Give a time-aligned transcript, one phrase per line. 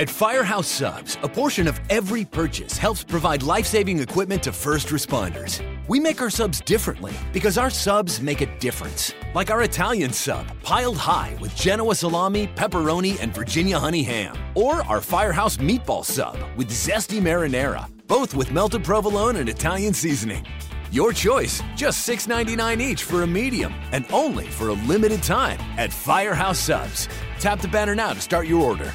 [0.00, 4.90] At Firehouse Subs, a portion of every purchase helps provide life saving equipment to first
[4.90, 5.60] responders.
[5.88, 9.12] We make our subs differently because our subs make a difference.
[9.34, 14.36] Like our Italian sub, piled high with Genoa salami, pepperoni, and Virginia honey ham.
[14.54, 20.46] Or our Firehouse meatball sub with zesty marinara, both with melted provolone and Italian seasoning.
[20.92, 25.92] Your choice, just $6.99 each for a medium, and only for a limited time at
[25.92, 27.08] Firehouse Subs.
[27.40, 28.94] Tap the banner now to start your order.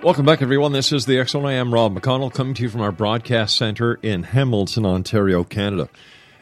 [0.00, 0.70] Welcome back, everyone.
[0.70, 1.44] This is the Zone.
[1.44, 5.88] I am Rob McConnell, coming to you from our broadcast center in Hamilton, Ontario, Canada.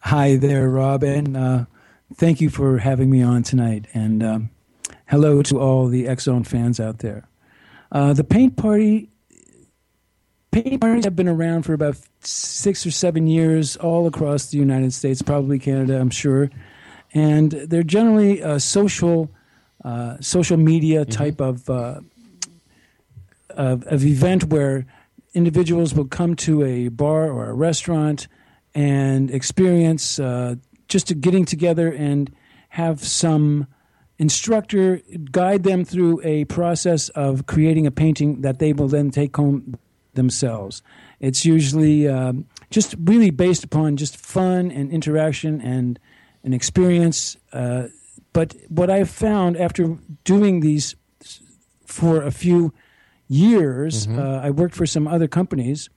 [0.00, 1.64] hi there, Rob, and uh,
[2.14, 3.86] thank you for having me on tonight.
[3.94, 4.50] And um,
[5.06, 7.26] hello to all the X Zone fans out there.
[7.90, 9.08] Uh, the paint party.
[10.52, 14.92] Paint parties have been around for about six or seven years, all across the United
[14.92, 16.50] States, probably Canada, I'm sure,
[17.14, 19.30] and they're generally a social,
[19.84, 22.00] uh, social media type of uh,
[23.50, 24.86] of, of event where
[25.34, 28.28] individuals will come to a bar or a restaurant
[28.74, 30.54] and experience uh,
[30.88, 32.34] just getting together and
[32.70, 33.66] have some
[34.18, 35.00] instructor
[35.30, 39.76] guide them through a process of creating a painting that they will then take home
[40.14, 40.82] themselves.
[41.20, 45.98] It's usually um, just really based upon just fun and interaction and
[46.44, 47.36] an experience.
[47.52, 47.84] Uh,
[48.32, 50.94] but what I've found after doing these
[51.86, 52.72] for a few
[53.30, 54.18] years, Mm-hmm.
[54.18, 55.88] uh, I worked for some other companies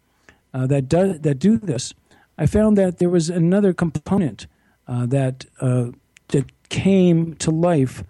[0.53, 1.93] uh, that do that do this.
[2.37, 4.47] I found that there was another component
[4.87, 5.87] uh, that uh,
[6.27, 8.03] that came to life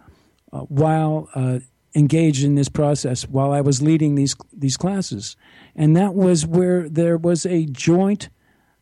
[0.51, 1.59] uh, while uh,
[1.95, 5.35] engaged in this process, while I was leading these these classes,
[5.75, 8.29] and that was where there was a joint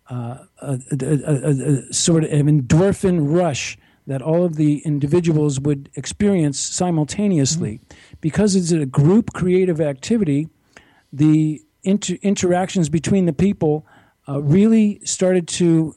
[0.09, 3.77] uh, a, a, a, a sort of an endorphin rush
[4.07, 7.80] that all of the individuals would experience simultaneously.
[8.19, 10.50] Because it's a group creative activity,
[11.13, 13.86] the inter- interactions between the people
[14.27, 15.95] uh, really started to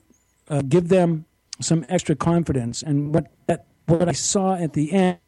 [0.48, 1.24] uh, give them
[1.60, 2.82] some extra confidence.
[2.82, 5.18] And what, that, what I saw at the end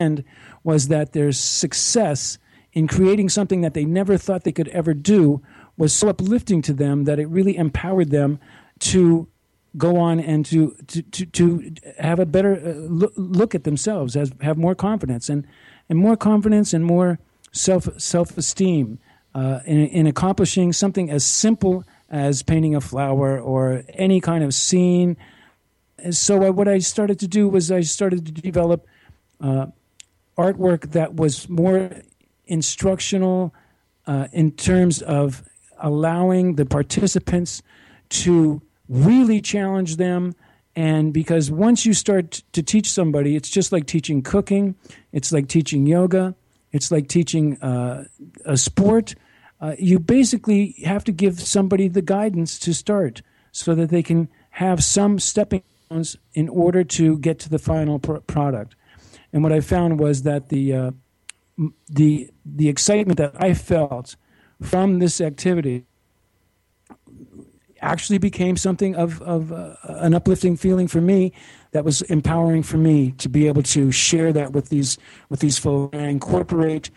[0.00, 0.24] end
[0.64, 2.38] was that their success
[2.72, 5.42] in creating something that they never thought they could ever do
[5.76, 8.38] was so uplifting to them that it really empowered them
[8.78, 9.28] to
[9.76, 14.16] go on and to to to, to have a better uh, look, look at themselves,
[14.16, 15.46] as have more confidence and
[15.88, 17.18] and more confidence and more
[17.52, 18.98] self self esteem
[19.34, 24.54] uh, in, in accomplishing something as simple as painting a flower or any kind of
[24.54, 25.16] scene.
[25.98, 28.86] And so I, what I started to do was I started to develop
[29.40, 29.66] uh,
[30.36, 31.90] artwork that was more
[32.46, 33.52] instructional
[34.06, 35.42] uh, in terms of
[35.78, 37.62] allowing the participants
[38.08, 40.34] to really challenge them.
[40.76, 44.76] And because once you start to teach somebody, it's just like teaching cooking,
[45.12, 46.34] it's like teaching yoga,
[46.72, 48.04] it's like teaching uh,
[48.44, 49.14] a sport.
[49.60, 54.28] Uh, you basically have to give somebody the guidance to start so that they can
[54.50, 58.76] have some stepping stones in order to get to the final pr- product.
[59.32, 60.90] And what I found was that the uh,
[61.88, 64.16] the the excitement that I felt
[64.62, 65.86] from this activity
[67.80, 71.32] actually became something of, of uh, an uplifting feeling for me
[71.72, 74.98] that was empowering for me to be able to share that with these
[75.28, 76.90] with these folks and incorporate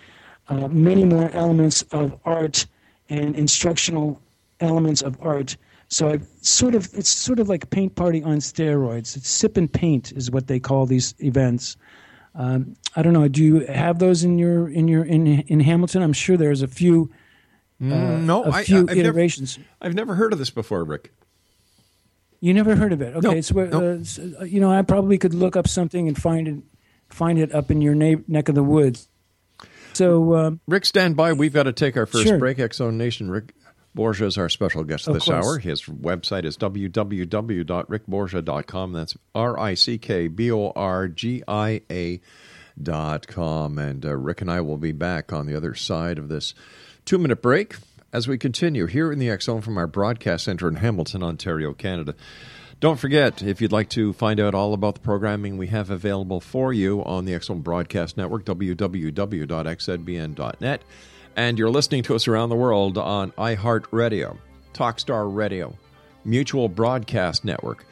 [0.48, 2.66] uh, many more elements of art
[3.10, 4.22] and instructional
[4.60, 5.58] elements of art.
[5.90, 9.18] So I sort of it's sort of like paint party on steroids.
[9.18, 11.76] It's sip and paint is what they call these events.
[12.34, 16.02] Um, I don't know do you have those in your in your in in Hamilton?
[16.02, 17.12] I'm sure there's a few
[17.82, 19.58] uh, no, a I- few I've never- iterations.
[19.82, 21.12] I've never heard of this before, Rick.
[22.40, 23.16] You never heard of it?
[23.16, 26.08] Okay, No, it's where, uh, s- uh, you know I probably could look up something
[26.08, 26.56] and find it,
[27.10, 29.08] find it up in your na- neck of the woods.
[29.94, 31.34] So um, Rick, stand by.
[31.34, 32.38] We've got to take our first Sure.
[32.40, 32.60] break.
[32.60, 33.30] X Zone Nation.
[33.30, 33.54] Rick
[33.94, 35.46] Borgia is our special guest Of this course.
[35.46, 35.60] hour.
[35.60, 38.94] His website is www.rickborgia.com.
[38.94, 42.22] That's R I C K B O R G I A
[42.82, 43.78] dot com.
[43.78, 46.54] And uh, Rick and I will be back on the other side of this
[47.06, 47.76] two minute break
[48.14, 52.16] as we continue here in the Zone from our broadcast center in Hamilton, Ontario, Canada.
[52.80, 56.42] Don't forget, if you'd like to find out all about the programming we have available
[56.42, 59.12] for you on the Zone Broadcast Network, www.xzbn.net.
[61.36, 64.38] And you're listening to us around the world on iHeartRadio,
[64.74, 65.78] Talkstar Radio,
[66.26, 67.86] Mutual Broadcast Network,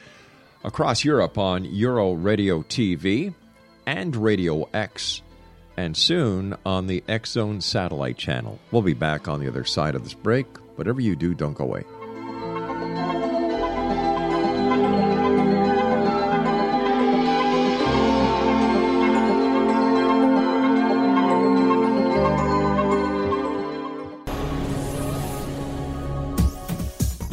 [0.63, 3.33] across Europe on Euro Radio TV
[3.85, 5.21] and Radio X,
[5.79, 8.59] and soon on the X Zone satellite channel.
[8.69, 10.45] We'll be back on the other side of this break.
[10.75, 11.85] Whatever you do, don't go away.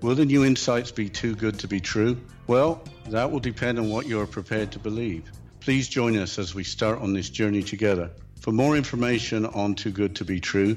[0.00, 2.20] Will the new insights be too good to be true?
[2.46, 5.32] Well, that will depend on what you are prepared to believe.
[5.58, 8.10] Please join us as we start on this journey together.
[8.40, 10.76] For more information on Too Good to Be True,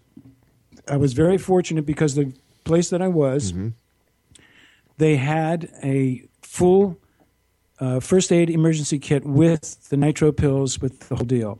[0.87, 2.33] I was very fortunate because the
[2.63, 3.69] place that I was, mm-hmm.
[4.97, 6.97] they had a full
[7.79, 11.59] uh, first aid emergency kit with the nitro pills, with the whole deal.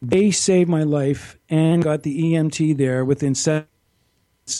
[0.00, 3.68] They saved my life and got the EMT there within seconds,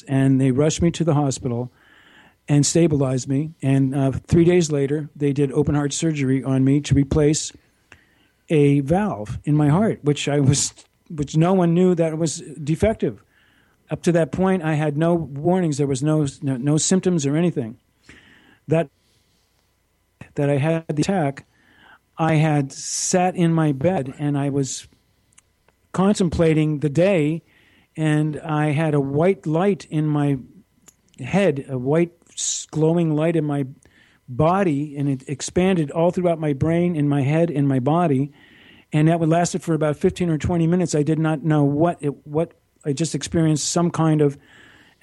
[0.09, 1.73] and they rushed me to the hospital
[2.49, 3.53] and stabilized me.
[3.63, 7.53] And uh, three days later, they did open heart surgery on me to replace
[8.49, 10.75] a valve in my heart, which I was,
[11.09, 13.23] which no one knew that was defective.
[13.91, 15.79] Up to that point, I had no warnings.
[15.79, 17.79] There was no no, no symptoms or anything.
[18.67, 18.89] That
[20.35, 21.47] that I had the attack,
[22.17, 24.89] I had sat in my bed and I was
[25.93, 27.43] contemplating the day,
[27.97, 30.39] and I had a white light in my
[31.19, 32.13] head, a white
[32.71, 33.67] glowing light in my
[34.29, 38.33] body, and it expanded all throughout my brain, in my head, in my body,
[38.93, 40.95] and that would lasted for about fifteen or twenty minutes.
[40.95, 44.39] I did not know what it, what I just experienced some kind of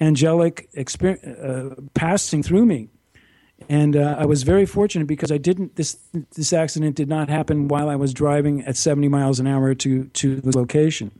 [0.00, 2.88] angelic experience uh, passing through me
[3.68, 5.76] and uh, I was very fortunate because I didn't.
[5.76, 5.98] This
[6.34, 10.04] this accident did not happen while I was driving at 70 miles an hour to
[10.04, 11.10] to the location.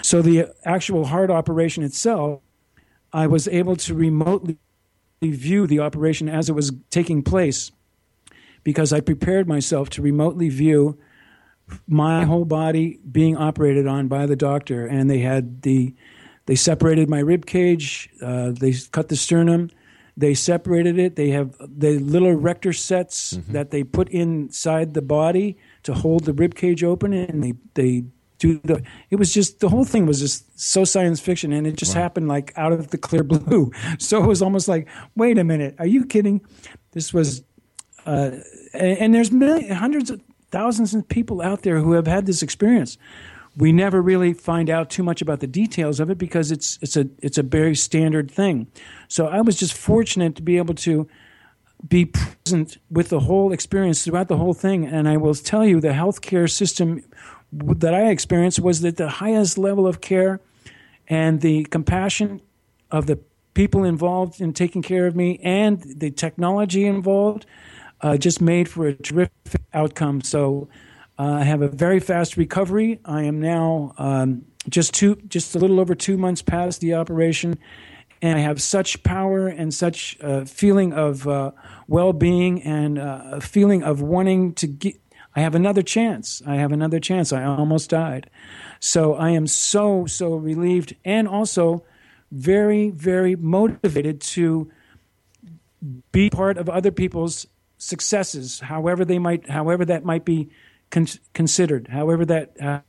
[0.00, 2.40] So the actual heart operation itself,
[3.12, 4.58] I was able to remotely
[5.20, 7.70] view the operation as it was taking place,
[8.64, 10.98] because I prepared myself to remotely view
[11.86, 15.94] my whole body being operated on by the doctor, and they had the
[16.46, 19.70] they separated my rib cage, uh, they cut the sternum
[20.16, 21.16] they separated it.
[21.16, 23.52] They have the little erector sets mm-hmm.
[23.52, 28.04] that they put inside the body to hold the rib cage open, and they they
[28.42, 28.82] do the.
[29.10, 32.02] It was just the whole thing was just so science fiction, and it just wow.
[32.02, 33.70] happened like out of the clear blue.
[33.98, 36.40] So it was almost like, wait a minute, are you kidding?
[36.92, 37.42] This was,
[38.04, 38.32] uh,
[38.74, 40.20] and, and, there's millions, hundreds of
[40.50, 42.98] thousands of people out there who have had this experience.
[43.56, 46.96] We never really find out too much about the details of it because it's it's
[46.96, 48.66] a it's a very standard thing.
[49.08, 51.08] So I was just fortunate to be able to
[51.86, 54.86] be present with the whole experience throughout the whole thing.
[54.86, 57.02] And I will tell you, the healthcare system
[57.52, 60.40] that I experienced was that the highest level of care
[61.08, 62.40] and the compassion
[62.90, 63.18] of the
[63.54, 67.44] people involved in taking care of me and the technology involved
[68.00, 70.22] uh, just made for a terrific outcome.
[70.22, 70.68] So
[71.18, 73.00] uh, I have a very fast recovery.
[73.04, 77.58] I am now um, just two, just a little over two months past the operation,
[78.20, 81.52] and I have such power and such a feeling of uh,
[81.88, 85.01] well-being and uh, a feeling of wanting to get.
[85.34, 86.42] I have another chance.
[86.46, 87.32] I have another chance.
[87.32, 88.28] I almost died,
[88.80, 91.84] so I am so so relieved and also
[92.30, 94.70] very very motivated to
[96.12, 97.46] be part of other people's
[97.78, 100.48] successes, however they might, however that might be
[100.90, 102.80] con- considered, however that uh,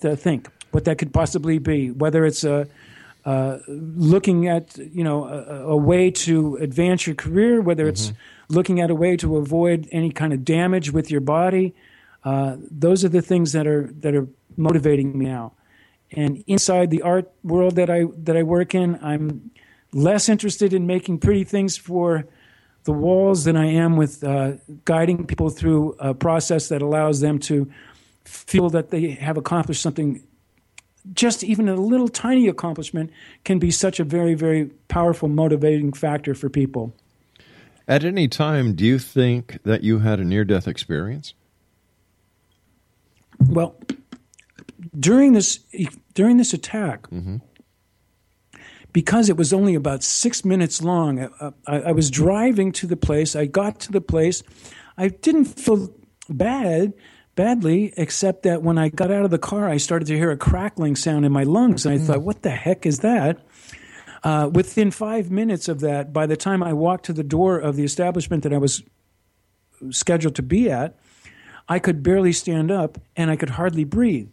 [0.00, 2.66] to think what that could possibly be, whether it's a
[3.24, 8.54] uh, looking at you know a, a, way to advance your career, whether it's mm-hmm.
[8.54, 11.74] looking at a way to avoid any kind of damage with your body.
[12.22, 15.52] Uh, those are the things that are that are motivating me now.
[16.12, 19.50] And inside the art world that I that I work in, I'm
[19.92, 22.26] less interested in making pretty things for
[22.84, 24.52] the walls than I am with uh,
[24.84, 27.70] guiding people through a process that allows them to
[28.24, 30.22] feel that they have accomplished something
[31.12, 33.10] just even a little tiny accomplishment
[33.44, 36.94] can be such a very, very powerful motivating factor for people.
[37.86, 41.34] At any time, do you think that you had a near death experience?
[43.38, 43.76] Well,
[44.98, 45.58] during this
[46.14, 47.36] during this attack, mm-hmm.
[48.92, 52.96] because it was only about six minutes long, uh, I, I was driving to the
[52.96, 53.36] place.
[53.36, 54.42] I got to the place.
[54.96, 55.92] I didn't feel
[56.30, 56.94] bad
[57.34, 60.36] badly, except that when I got out of the car, I started to hear a
[60.36, 61.84] crackling sound in my lungs.
[61.84, 62.06] And I mm.
[62.06, 63.38] thought, what the heck is that?
[64.22, 67.76] Uh, within five minutes of that, by the time I walked to the door of
[67.76, 68.82] the establishment that I was
[69.90, 70.98] scheduled to be at,
[71.68, 74.28] I could barely stand up and I could hardly breathe.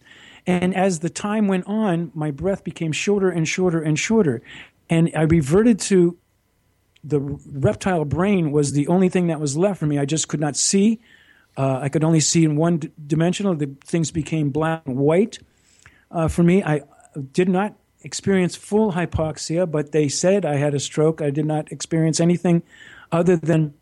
[0.48, 4.42] And as the time went on, my breath became shorter and shorter and shorter.
[4.90, 6.18] And I reverted to
[7.04, 9.98] the reptile brain was the only thing that was left for me.
[9.98, 11.00] I just could not see.
[11.58, 13.56] Uh, I could only see in one d- dimensional.
[13.56, 15.40] The things became black and white.
[16.10, 16.82] Uh, for me, I
[17.34, 21.22] did not experience full hypoxia, but they said I had a stroke.
[21.22, 22.64] I did not experience anything
[23.12, 23.74] other than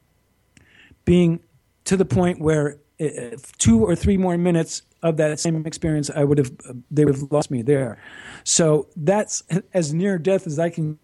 [1.05, 1.39] being
[1.85, 6.23] to the point where uh, two or three more minutes of that same experience, I
[6.23, 6.51] would have
[6.91, 8.01] they would have lost me there.
[8.43, 10.99] So that's as near death as I can.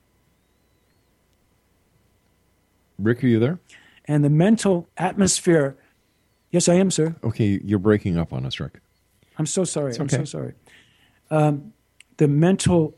[2.99, 3.60] Rick, are you there?
[4.06, 5.78] And the mental atmosphere
[6.56, 7.13] Yes, I am, sir.
[7.22, 8.80] Okay, you're breaking up on us, Rick.
[9.38, 9.91] I'm so sorry.
[9.91, 10.04] Okay.
[10.04, 10.54] I'm so sorry.
[11.30, 11.74] Um,
[12.15, 12.96] the mental,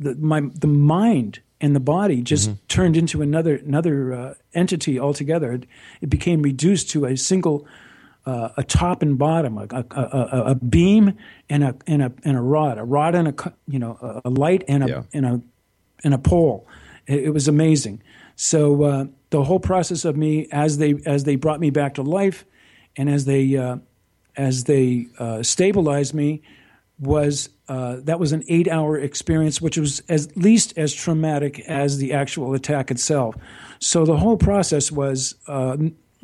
[0.00, 2.66] the, my, the mind and the body just mm-hmm.
[2.66, 5.52] turned into another another uh, entity altogether.
[5.52, 5.66] It,
[6.00, 7.64] it, became reduced to a single,
[8.26, 11.16] uh, a top and bottom, a, a, a, a, beam
[11.48, 14.64] and a and a and a rod, a rod and a you know a light
[14.66, 15.02] and a yeah.
[15.12, 15.40] and a
[16.02, 16.66] and a pole.
[17.06, 18.02] It, it was amazing.
[18.34, 22.02] So uh, the whole process of me as they as they brought me back to
[22.02, 22.44] life
[22.96, 23.76] and as they uh,
[24.36, 26.42] as they uh, stabilized me
[26.98, 31.98] was uh, that was an eight hour experience, which was at least as traumatic as
[31.98, 33.34] the actual attack itself.
[33.78, 35.76] So the whole process was uh,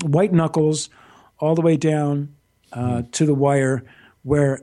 [0.05, 0.89] white knuckles
[1.39, 2.35] all the way down
[2.73, 3.85] uh, to the wire,
[4.23, 4.63] where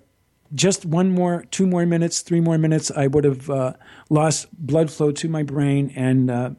[0.55, 3.73] just one more, two more minutes, three more minutes, I would have uh,
[4.09, 6.55] lost blood flow to my brain and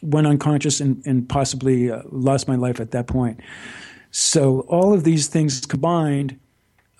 [0.00, 3.40] went unconscious and, and possibly lost my life at that point.
[4.16, 6.38] So all of these things combined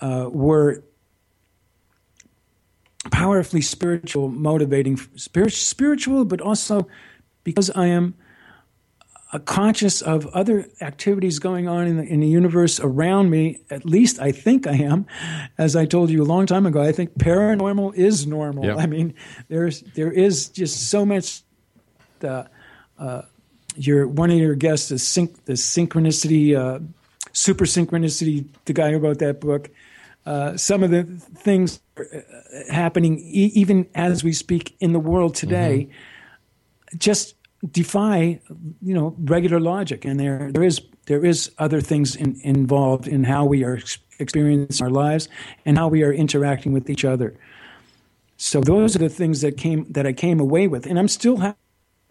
[0.01, 0.83] uh, were
[3.09, 6.89] powerfully spiritual, motivating, spiritual, but also
[7.45, 8.15] because I am
[9.45, 13.61] conscious of other activities going on in the, in the universe around me.
[13.69, 15.05] At least I think I am.
[15.57, 18.65] As I told you a long time ago, I think paranormal is normal.
[18.65, 18.77] Yep.
[18.77, 19.13] I mean,
[19.47, 21.43] there's there is just so much.
[22.19, 22.49] The,
[22.99, 23.21] uh,
[23.77, 26.57] your one of your guests, the, synch, the synchronicity.
[26.57, 26.79] Uh,
[27.35, 29.69] Super Synchronicity, the guy who wrote that book.
[30.25, 31.81] Uh, some of the things
[32.69, 36.97] happening e- even as we speak in the world today, mm-hmm.
[36.97, 37.35] just
[37.71, 38.39] defy,
[38.81, 40.05] you know, regular logic.
[40.05, 43.79] And there, there is there is other things in, involved in how we are
[44.17, 45.27] experiencing our lives
[45.65, 47.37] and how we are interacting with each other.
[48.37, 51.37] So those are the things that came that I came away with, and I'm still
[51.37, 51.55] ha-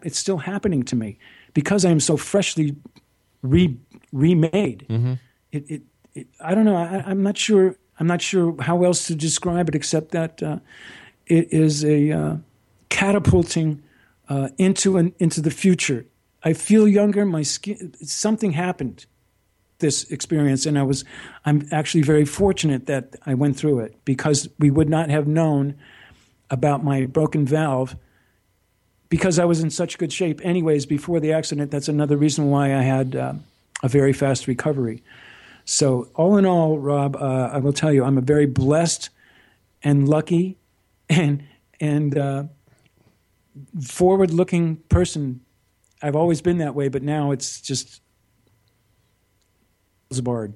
[0.03, 1.17] it's still happening to me
[1.55, 2.75] because I am so freshly
[3.41, 3.77] re-
[4.15, 4.85] remade.
[4.89, 5.13] Mm-hmm.
[5.51, 5.81] It, it,
[6.13, 6.75] it, I don't know.
[6.75, 7.75] I, am not sure.
[7.99, 10.59] I'm not sure how else to describe it except that uh,
[11.27, 12.37] it is a uh,
[12.89, 13.83] catapulting
[14.29, 16.05] uh, into an, into the future.
[16.43, 17.25] I feel younger.
[17.25, 17.93] My skin.
[18.03, 19.05] Something happened.
[19.79, 21.03] This experience, and I was.
[21.45, 25.75] I'm actually very fortunate that I went through it because we would not have known
[26.49, 27.97] about my broken valve
[29.09, 31.71] because I was in such good shape, anyways, before the accident.
[31.71, 33.33] That's another reason why I had uh,
[33.83, 35.03] a very fast recovery.
[35.65, 39.09] So, all in all, Rob, uh, I will tell you, I'm a very blessed
[39.83, 40.57] and lucky
[41.09, 41.43] and
[41.79, 42.43] and uh,
[43.81, 45.41] forward-looking person.
[46.01, 48.01] I've always been that way, but now it's just
[50.21, 50.53] barred.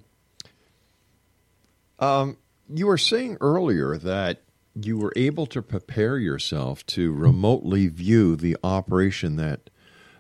[2.00, 2.38] Um,
[2.70, 8.56] you were saying earlier that you were able to prepare yourself to remotely view the
[8.64, 9.70] operation that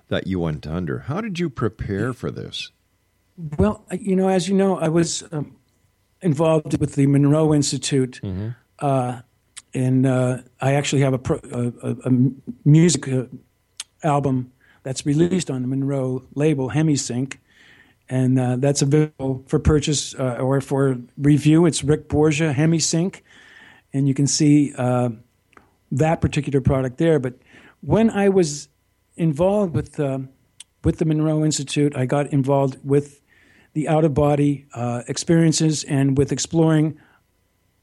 [0.10, 1.00] that you went under.
[1.00, 2.72] How did you prepare for this?
[3.58, 5.56] Well, you know, as you know, I was um,
[6.22, 8.50] involved with the Monroe Institute, mm-hmm.
[8.80, 9.22] uh,
[9.74, 12.12] and uh, I actually have a, pro, a, a
[12.66, 13.26] music uh,
[14.04, 14.52] album
[14.84, 17.40] that's released on the Monroe label, Hemi-Sync,
[18.10, 21.66] and uh, that's available for purchase uh, or for review.
[21.66, 23.24] It's Rick Borgia Hemi-Sync
[23.94, 25.10] and you can see uh,
[25.92, 27.20] that particular product there.
[27.20, 27.36] But
[27.82, 28.70] when I was
[29.16, 30.20] involved with uh,
[30.84, 33.22] with the Monroe Institute, I got involved with
[33.74, 36.98] the out of body uh, experiences and with exploring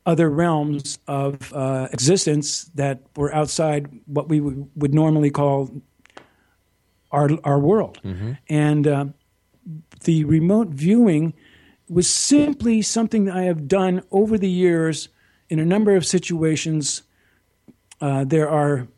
[0.05, 5.71] other realms of uh, existence that were outside what we w- would normally call
[7.11, 8.33] our our world, mm-hmm.
[8.49, 9.07] and uh,
[10.05, 11.35] the remote viewing
[11.89, 15.09] was simply something that I have done over the years
[15.49, 17.03] in a number of situations,
[18.01, 18.89] uh, there are,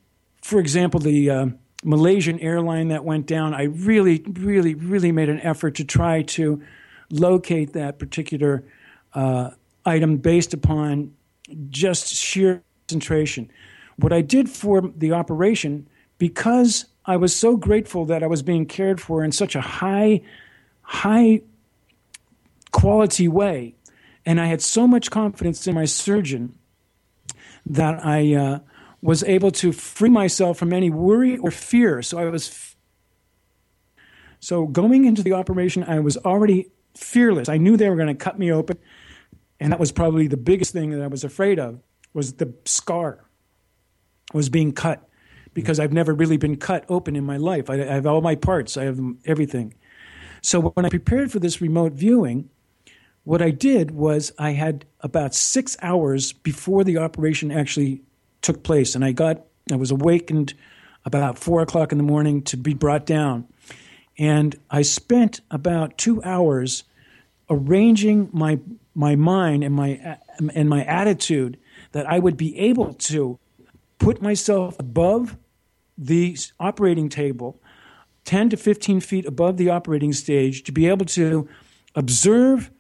[0.42, 1.46] for example, the uh,
[1.84, 3.54] Malaysian airline that went down.
[3.54, 6.62] I really, really, really made an effort to try to
[7.10, 8.64] locate that particular
[9.14, 9.50] uh,
[9.86, 11.14] item based upon
[11.70, 13.50] just sheer concentration.
[13.96, 15.88] What I did for the operation,
[16.18, 20.20] because I was so grateful that I was being cared for in such a high,
[20.82, 21.42] high
[22.70, 23.74] quality way,
[24.26, 26.54] and I had so much confidence in my surgeon
[27.66, 28.58] that I uh,
[29.00, 32.02] was able to free myself from any worry or fear.
[32.02, 32.48] So I was.
[32.48, 32.76] F-
[34.40, 37.48] so going into the operation, I was already fearless.
[37.48, 38.78] I knew they were going to cut me open,
[39.58, 41.80] and that was probably the biggest thing that I was afraid of
[42.12, 43.24] was the scar
[44.32, 45.08] was being cut
[45.54, 47.68] because I've never really been cut open in my life.
[47.70, 48.76] I, I have all my parts.
[48.76, 49.74] I have everything.
[50.42, 52.50] So when I prepared for this remote viewing,
[53.24, 58.02] what I did was I had about six hours before the operation actually
[58.42, 60.54] took place, and I got I was awakened
[61.04, 63.46] about four o'clock in the morning to be brought down,
[64.18, 66.84] and I spent about two hours
[67.50, 68.58] arranging my
[68.94, 70.18] my mind and my
[70.54, 71.58] and my attitude
[71.92, 73.38] that I would be able to
[73.98, 75.36] put myself above
[75.96, 77.60] the operating table,
[78.24, 81.48] ten to fifteen feet above the operating stage, to be able to
[81.94, 82.70] observe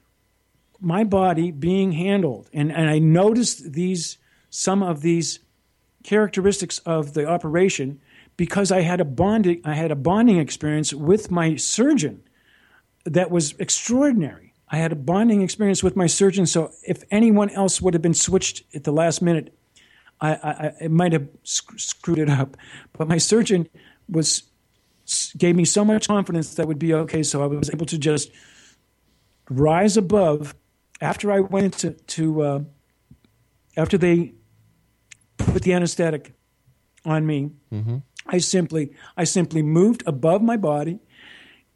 [0.80, 2.48] my body being handled.
[2.52, 4.18] And, and I noticed these,
[4.50, 5.40] some of these
[6.04, 8.00] characteristics of the operation
[8.36, 12.22] because I had a bonding, I had a bonding experience with my surgeon
[13.04, 14.54] that was extraordinary.
[14.70, 16.46] I had a bonding experience with my surgeon.
[16.46, 19.54] So if anyone else would have been switched at the last minute,
[20.20, 22.56] I, I, I might have sc- screwed it up.
[22.92, 23.68] But my surgeon
[24.08, 24.44] was
[25.38, 27.22] gave me so much confidence that would be okay.
[27.22, 28.30] So I was able to just
[29.48, 30.54] rise above
[31.00, 32.60] after I went into to uh,
[33.76, 34.34] after they
[35.52, 36.34] put the anesthetic
[37.04, 37.98] on me, mm-hmm.
[38.26, 41.00] I simply I simply moved above my body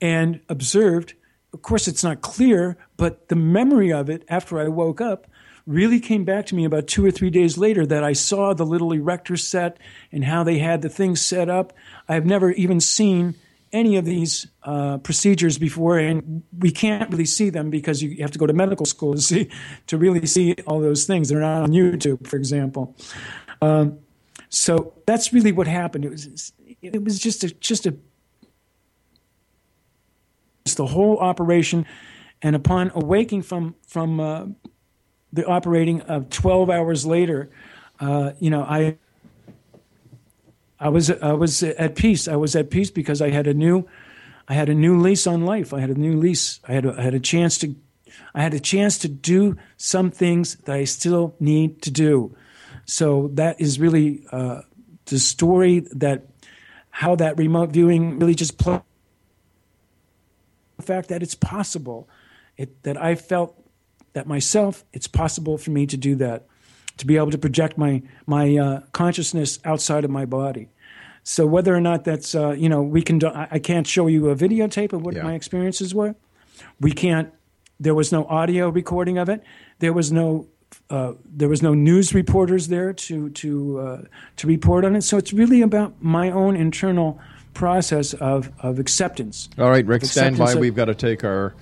[0.00, 1.14] and observed.
[1.52, 5.26] Of course, it's not clear, but the memory of it after I woke up
[5.66, 8.66] really came back to me about two or three days later that I saw the
[8.66, 9.78] little erector set
[10.10, 11.72] and how they had the things set up.
[12.08, 13.34] I've never even seen
[13.72, 18.30] any of these uh, procedures before, and we can't really see them because you have
[18.32, 19.48] to go to medical school to see
[19.86, 21.28] to really see all those things.
[21.28, 22.94] They're not on YouTube, for example.
[23.62, 24.00] Um,
[24.48, 26.04] so that's really what happened.
[26.04, 27.94] It was it was just a just a
[30.64, 31.86] it's the whole operation,
[32.42, 34.46] and upon awaking from from uh,
[35.32, 37.50] the operating of twelve hours later,
[38.00, 38.98] uh, you know I
[40.80, 42.26] I was I was at peace.
[42.26, 43.86] I was at peace because I had a new
[44.48, 45.72] I had a new lease on life.
[45.72, 46.58] I had a new lease.
[46.66, 47.76] I had a, I had a chance to
[48.34, 52.34] I had a chance to do some things that I still need to do.
[52.84, 54.62] So that is really uh,
[55.06, 56.26] the story that
[56.90, 58.82] how that remote viewing really just played.
[60.76, 62.08] The fact that it's possible,
[62.56, 63.56] it, that I felt
[64.14, 66.46] that myself, it's possible for me to do that,
[66.98, 70.68] to be able to project my my uh, consciousness outside of my body.
[71.24, 74.28] So whether or not that's uh, you know we can do, I can't show you
[74.30, 75.22] a videotape of what Yeah.
[75.22, 76.14] my experiences were.
[76.80, 77.32] We can't.
[77.78, 79.42] There was no audio recording of it.
[79.78, 80.48] There was no.
[80.90, 84.02] Uh, there was no news reporters there to to uh,
[84.36, 85.02] to report on it.
[85.02, 87.18] So it's really about my own internal
[87.54, 89.48] process of of acceptance.
[89.58, 90.52] All right, Rick, stand by.
[90.52, 91.54] of- We've got to take our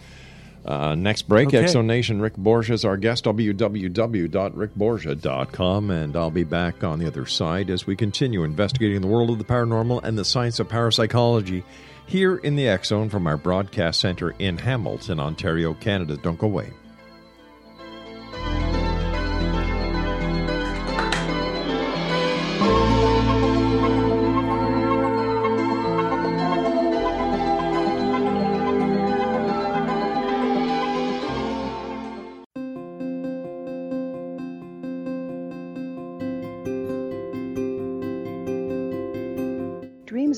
[0.64, 1.48] uh, next break.
[1.48, 1.58] Okay.
[1.58, 7.06] X Zone Nation, Rick Borgia is our guest, www.rickborgia.com, and I'll be back on the
[7.06, 10.68] other side as we continue investigating the world of the paranormal and the science of
[10.68, 11.64] parapsychology
[12.06, 16.16] here in the Zone from our broadcast center in Hamilton, Ontario, Canada.
[16.16, 16.72] Don't go away.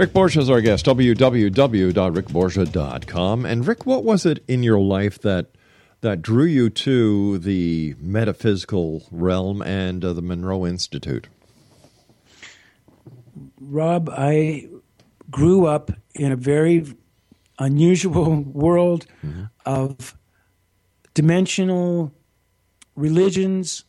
[0.00, 3.44] Rick Borgia is our guest, www.rickborgia.com.
[3.44, 5.48] And Rick, what was it in your life that
[6.00, 11.28] that drew you to the metaphysical realm and uh, the Monroe Institute?
[13.60, 14.70] Rob, I
[15.30, 16.86] grew up in a very
[17.58, 19.44] unusual world mm-hmm.
[19.66, 20.16] of
[21.12, 22.10] dimensional
[22.96, 23.84] religions.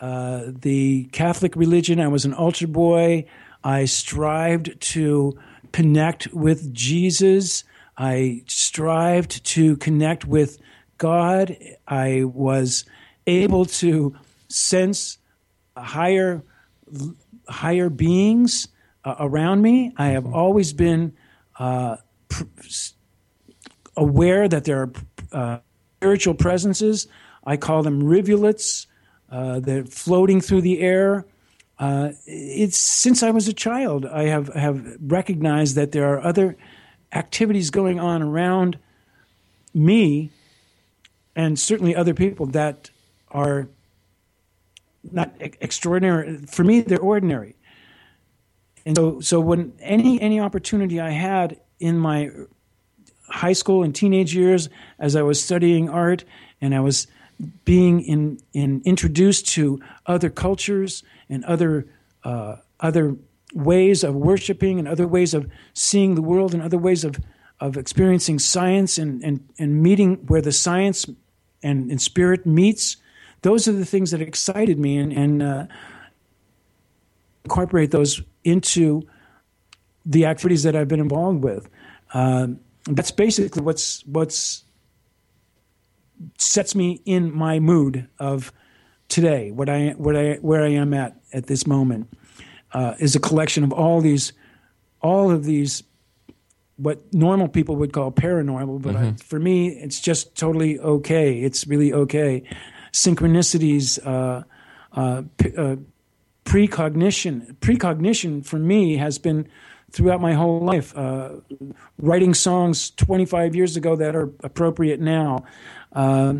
[0.00, 3.24] Uh, the Catholic religion, I was an altar boy.
[3.64, 5.38] I strived to
[5.72, 7.64] connect with Jesus.
[7.96, 10.58] I strived to connect with
[10.98, 11.56] God.
[11.86, 12.84] I was
[13.26, 14.16] able to
[14.48, 15.18] sense
[15.76, 16.42] higher
[17.48, 18.68] higher beings
[19.04, 19.92] uh, around me.
[19.96, 21.14] I have always been
[21.58, 21.96] uh,
[22.28, 22.44] pr-
[23.96, 24.92] aware that there are
[25.32, 25.58] uh,
[25.98, 27.08] spiritual presences.
[27.44, 28.86] I call them rivulets.
[29.30, 31.26] Uh, they're floating through the air.
[31.78, 36.56] Uh, it's since I was a child, I have have recognized that there are other
[37.12, 38.78] activities going on around
[39.72, 40.30] me,
[41.36, 42.90] and certainly other people that
[43.30, 43.68] are
[45.12, 46.38] not extraordinary.
[46.46, 47.54] For me, they're ordinary.
[48.84, 52.30] And so, so when any any opportunity I had in my
[53.28, 56.24] high school and teenage years, as I was studying art
[56.60, 57.06] and I was
[57.64, 61.86] being in, in introduced to other cultures and other
[62.24, 63.16] uh, other
[63.54, 67.18] ways of worshiping and other ways of seeing the world and other ways of
[67.60, 71.06] of experiencing science and and, and meeting where the science
[71.62, 72.96] and, and spirit meets.
[73.42, 75.66] Those are the things that excited me and, and uh,
[77.44, 79.06] incorporate those into
[80.04, 81.68] the activities that I've been involved with.
[82.12, 82.48] Uh,
[82.86, 84.64] that's basically what's what's
[86.38, 88.52] sets me in my mood of
[89.08, 92.08] today, what I, what I, where I am at at this moment,
[92.72, 94.32] uh, is a collection of all these,
[95.00, 95.82] all of these,
[96.76, 99.04] what normal people would call paranormal, but mm-hmm.
[99.04, 101.40] I, for me, it's just totally okay.
[101.40, 102.42] It's really okay.
[102.92, 104.44] Synchronicities, uh,
[104.92, 105.76] uh, p- uh,
[106.44, 107.56] precognition.
[107.60, 109.48] Precognition for me has been
[109.90, 110.96] throughout my whole life.
[110.96, 111.36] Uh,
[111.98, 115.44] writing songs 25 years ago that are appropriate now.
[115.92, 116.34] Uh,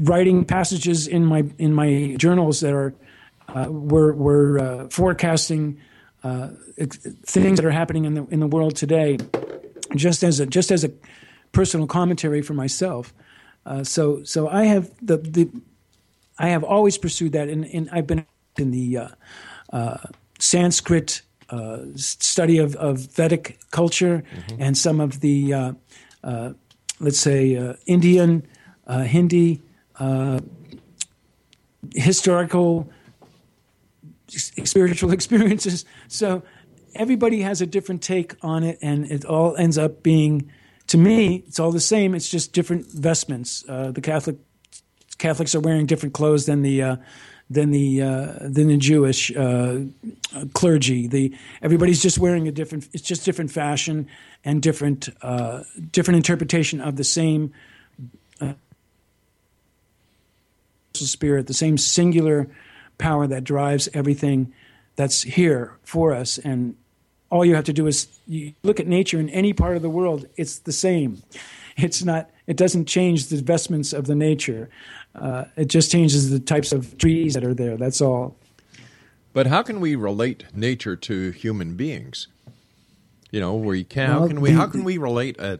[0.00, 2.94] writing passages in my in my journals that are
[3.48, 5.80] uh, were were uh, forecasting
[6.22, 6.48] uh,
[7.26, 9.16] things that are happening in the in the world today,
[9.96, 10.90] just as a just as a
[11.52, 13.14] personal commentary for myself.
[13.64, 15.50] Uh, so so I have the the
[16.38, 18.26] I have always pursued that, and, and I've been
[18.58, 18.98] in the
[21.50, 24.62] uh, study of, of Vedic culture mm-hmm.
[24.62, 25.74] and some of the
[27.00, 28.46] let's say Indian
[28.90, 29.62] uh, Hindi,
[30.00, 30.40] uh,
[31.94, 32.90] historical,
[34.26, 35.84] spiritual experiences.
[36.08, 36.42] So
[36.96, 40.50] everybody has a different take on it, and it all ends up being,
[40.88, 42.16] to me, it's all the same.
[42.16, 43.64] It's just different vestments.
[43.68, 44.36] Uh, the Catholic
[45.18, 46.96] Catholics are wearing different clothes than the uh,
[47.50, 49.80] than the uh, than the Jewish uh,
[50.54, 51.08] clergy.
[51.08, 52.88] The everybody's just wearing a different.
[52.92, 54.08] It's just different fashion
[54.44, 57.52] and different uh, different interpretation of the same
[61.06, 62.48] spirit, the same singular
[62.98, 64.52] power that drives everything
[64.96, 66.38] that's here for us.
[66.38, 66.76] And
[67.30, 69.90] all you have to do is you look at nature in any part of the
[69.90, 71.22] world, it's the same.
[71.76, 74.68] It's not, it doesn't change the vestments of the nature.
[75.14, 77.76] Uh, it just changes the types of trees that are there.
[77.76, 78.36] That's all.
[79.32, 82.28] But how can we relate nature to human beings?
[83.30, 84.10] You know, we can.
[84.10, 84.50] Well, how can we?
[84.50, 85.58] The, how can we relate uh,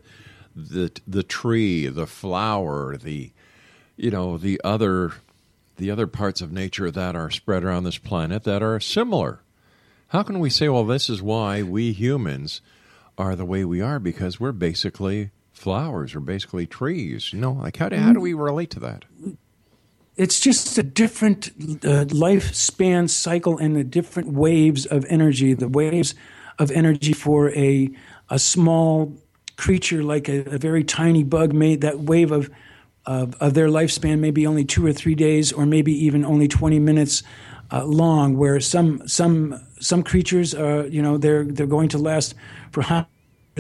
[0.56, 3.30] the the tree, the flower, the
[3.96, 5.12] you know the other
[5.76, 9.40] the other parts of nature that are spread around this planet that are similar.
[10.08, 12.60] How can we say, well, this is why we humans
[13.16, 15.30] are the way we are because we're basically
[15.60, 17.32] flowers are basically trees?
[17.32, 19.04] You know, like how do, how do we relate to that?
[20.16, 21.48] It's just a different
[21.84, 25.54] uh, lifespan cycle and the different waves of energy.
[25.54, 26.14] The waves
[26.58, 27.90] of energy for a
[28.30, 29.16] a small
[29.56, 32.50] creature like a, a very tiny bug made that wave of
[33.06, 36.78] of, of their lifespan, maybe only two or three days, or maybe even only 20
[36.78, 37.22] minutes
[37.70, 38.36] uh, long.
[38.36, 42.34] Where some some some creatures are, you know, they're they're going to last
[42.72, 42.82] for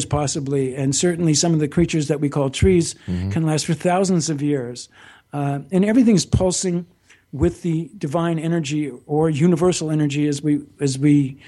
[0.04, 3.30] possibly, and certainly some of the creatures that we call trees Mm-hmm.
[3.30, 4.88] can last for thousands of years.
[5.32, 6.86] Uh, and everything's pulsing
[7.32, 11.38] with the divine energy or universal energy, as we as we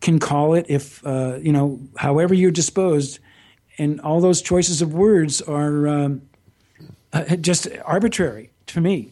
[0.00, 0.66] can call it.
[0.68, 3.18] If uh, you know, however you're disposed,
[3.78, 6.22] and all those choices of words are um,
[7.12, 9.10] uh, just arbitrary to me.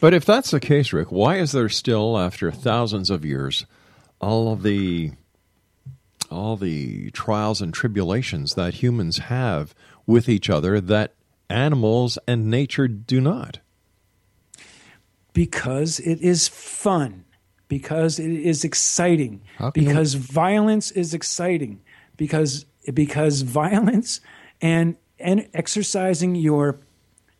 [0.00, 3.66] But if that's the case, Rick, why is there still, after thousands of years,
[4.20, 5.12] all of the
[6.36, 9.74] all the trials and tribulations that humans have
[10.06, 11.14] with each other that
[11.48, 13.58] animals and nature do not?
[15.32, 17.24] because it is fun,
[17.68, 21.80] because it is exciting, can you- because violence is exciting,
[22.16, 22.64] because
[22.94, 24.20] because violence
[24.62, 26.78] and and exercising your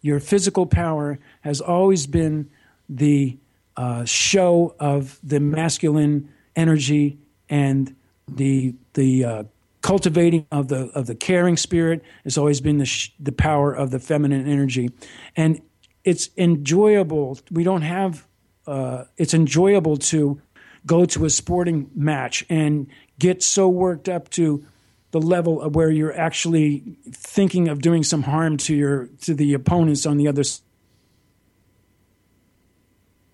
[0.03, 2.51] your physical power has always been
[2.89, 3.37] the
[3.77, 7.19] uh, show of the masculine energy
[7.49, 7.95] and
[8.29, 9.45] the the uh,
[9.83, 13.91] cultivating of the of the caring spirit has always been the sh- the power of
[13.91, 14.91] the feminine energy,
[15.37, 15.61] and
[16.05, 17.39] it's enjoyable.
[17.51, 18.27] We don't have.
[18.67, 20.41] Uh, it's enjoyable to
[20.87, 24.65] go to a sporting match and get so worked up to
[25.13, 29.55] the level of where you're actually thinking of doing some harm to your to the
[29.55, 30.43] opponents on the other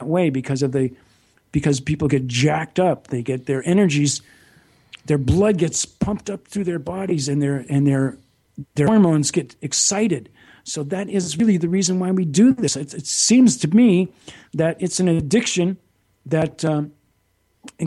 [0.00, 0.92] way because of the
[1.50, 3.08] because people get jacked up.
[3.08, 4.22] They get their energies,
[5.06, 8.18] their blood gets pumped up through their bodies, and their and their
[8.74, 10.28] their hormones get excited.
[10.64, 12.76] So that is really the reason why we do this.
[12.76, 14.12] It, it seems to me
[14.54, 15.76] that it's an addiction
[16.26, 16.92] that um,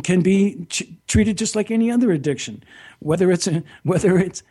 [0.04, 2.64] can be ch- treated just like any other addiction,
[3.00, 4.44] whether it's a, whether it's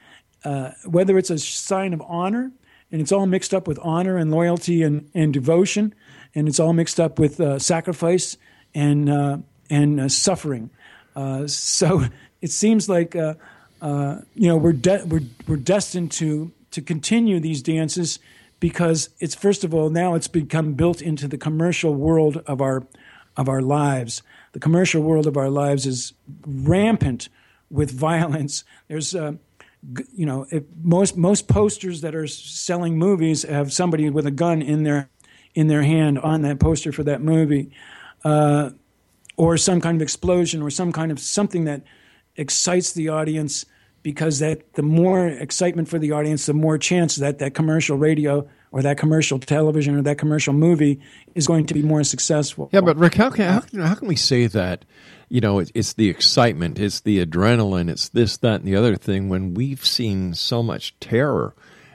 [0.45, 2.51] uh, whether it's a sign of honor
[2.91, 5.95] and it's all mixed up with honor and loyalty and, and devotion,
[6.35, 8.37] and it's all mixed up with uh, sacrifice
[8.75, 9.39] and uh,
[9.71, 10.71] and uh, suffering.
[11.17, 12.05] Uh, so
[12.45, 13.35] it seems like uh,
[13.81, 18.19] uh, you know we're de- we're we're destined to to continue these dances
[18.61, 22.87] because it's first of all now it's become built into the commercial world of our
[23.39, 24.23] of our lives.
[24.53, 26.13] The commercial world of our lives is
[26.47, 27.31] rampant
[27.71, 28.63] with violence.
[28.89, 29.33] There's uh,
[30.15, 30.47] you know
[30.83, 35.09] most most posters that are selling movies have somebody with a gun in their
[35.55, 37.71] in their hand on that poster for that movie.
[38.23, 38.71] Uh,
[39.37, 41.83] or some kind of explosion or some kind of something that
[42.37, 43.65] excites the audience
[44.03, 48.47] because that the more excitement for the audience the more chance that that commercial radio
[48.71, 51.01] or that commercial television or that commercial movie
[51.35, 54.09] is going to be more successful Yeah, but Rick, how can how can, how can
[54.09, 54.85] we say that?
[55.29, 58.95] You know, it, it's the excitement, it's the adrenaline, it's this, that, and the other
[58.95, 59.29] thing.
[59.29, 61.55] When we've seen so much terror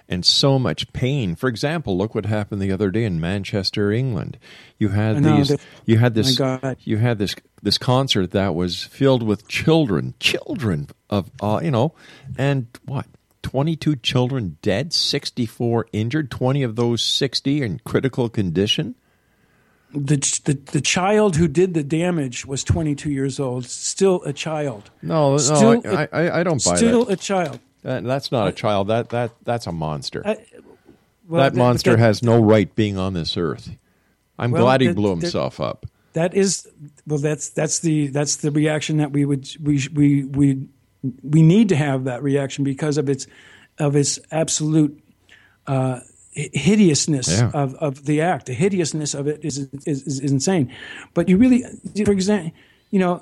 [0.09, 1.35] and so much pain.
[1.35, 4.37] For example, look what happened the other day in Manchester, England.
[4.77, 5.55] You had know, these,
[5.85, 6.37] you had this,
[6.83, 11.93] you had this this concert that was filled with children, children of uh, you know,
[12.37, 13.05] and what.
[13.41, 18.95] 22 children dead, 64 injured, 20 of those 60 in critical condition.
[19.93, 24.91] the, the the child who did the damage was 22 years old still a child
[25.01, 27.13] No, no, Still I, a- I, I don't buy still that.
[27.13, 28.87] a child That- That's not a child.
[28.89, 30.21] That that that's a monster.
[30.25, 30.37] I-
[31.27, 33.69] well, that that- monster that- has no right being on this earth.
[34.37, 35.85] I'm Well, glad he blew himself up.
[36.13, 36.67] That is
[37.05, 37.19] well.
[37.19, 40.67] That's that's the that's the reaction that we would we we we
[41.23, 43.27] we need to have that reaction because of its
[43.77, 44.99] of its absolute
[45.67, 45.99] uh,
[46.33, 47.51] hideousness Yeah.
[47.53, 48.47] of, of the act.
[48.47, 50.73] The hideousness of it is, is is insane.
[51.13, 51.63] But you really,
[52.03, 52.51] for example,
[52.91, 53.21] you know,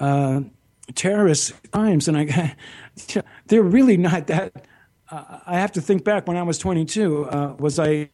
[0.00, 0.40] uh,
[0.94, 2.56] terrorist crimes, and I
[3.46, 4.66] they're really not that.
[5.10, 7.26] Uh, I have to think back when I was 22.
[7.26, 8.10] Uh, was I,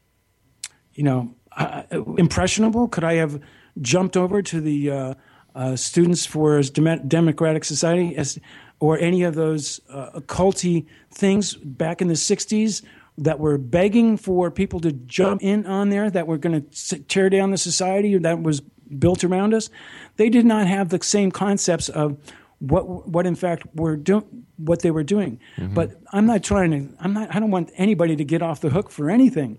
[0.92, 1.82] you know, uh,
[2.18, 2.88] impressionable?
[2.88, 3.40] Could I have
[3.80, 5.14] jumped over to the uh,
[5.54, 8.38] uh, Students for Dem- Democratic Society as,
[8.80, 12.82] or any of those uh, occulty things back in the 60s
[13.18, 17.28] that were begging for people to jump in on there that were going to tear
[17.28, 18.60] down the society that was
[18.98, 19.70] built around us?
[20.16, 22.16] They did not have the same concepts of
[22.62, 25.40] what what in fact were doing what they were doing.
[25.56, 25.74] Mm-hmm.
[25.74, 26.94] But I'm not trying to.
[27.00, 27.34] I'm not.
[27.34, 29.58] I don't want anybody to get off the hook for anything.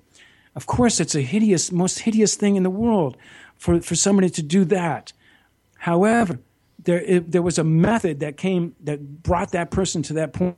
[0.55, 3.17] Of course, it's a hideous, most hideous thing in the world
[3.57, 5.11] for, for somebody to do that.
[5.79, 6.39] However,
[6.83, 10.57] there, it, there was a method that came that brought that person to that point,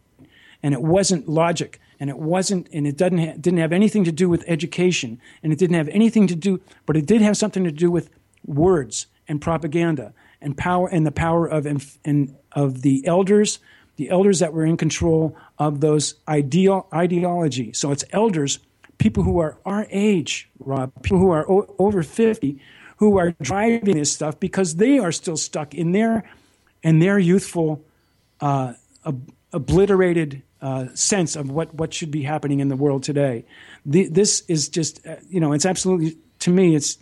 [0.62, 4.12] and it wasn't logic, and it wasn't, and it doesn't ha- didn't have anything to
[4.12, 7.64] do with education, and it didn't have anything to do, but it did have something
[7.64, 8.10] to do with
[8.46, 11.66] words and propaganda and power and the power of
[12.54, 13.60] of the elders
[13.98, 17.72] the elders that were in control of those ideal ideology.
[17.74, 18.60] So it's elders,
[18.98, 22.60] people who are our age, Rob, people who are o- over 50,
[22.98, 26.30] who are driving this stuff because they are still stuck in their
[26.84, 27.84] in their youthful,
[28.42, 28.74] uh,
[29.06, 33.44] ob- obliterated uh, sense of what, what should be happening in the world today.
[33.88, 36.98] The, this is just, uh, you know, it's absolutely, to me, it's,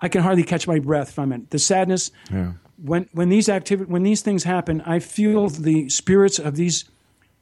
[0.00, 1.50] I can hardly catch my breath from it.
[1.50, 2.52] The sadness, Yeah.
[2.76, 6.84] when, when these activi- when these things happen, I feel the spirits of these,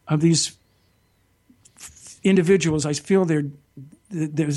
[0.07, 0.57] of these
[2.23, 2.87] individuals.
[2.87, 3.47] I feel they're,
[4.11, 4.51] they're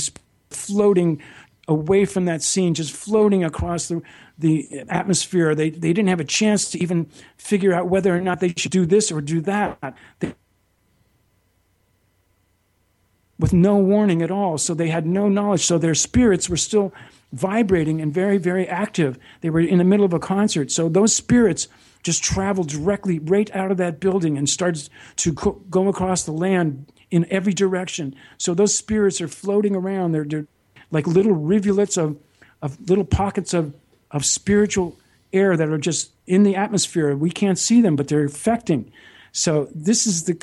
[0.50, 1.22] floating
[1.68, 4.02] away from that scene, just floating across the,
[4.38, 5.54] the atmosphere.
[5.56, 8.72] They, they didn't have a chance to even figure out whether or not they should
[8.72, 9.96] do this or do that.
[10.20, 10.34] They,
[13.40, 14.58] with no warning at all.
[14.58, 15.66] So they had no knowledge.
[15.66, 16.94] So their spirits were still
[17.34, 19.18] vibrating and very, very active.
[19.42, 20.72] They were in the middle of a concert.
[20.72, 21.68] So those spirits
[22.04, 26.32] just traveled directly right out of that building and started to co- go across the
[26.32, 28.16] land in every direction.
[28.38, 30.14] So those spirits are floating around.
[30.14, 30.48] They're, they're
[30.92, 32.18] like little rivulets of,
[32.62, 33.74] of little pockets of,
[34.12, 34.98] of spiritual
[35.34, 37.16] air that are just in the atmosphere.
[37.16, 38.92] We can't see them, but they're affecting.
[39.34, 40.42] So this is the,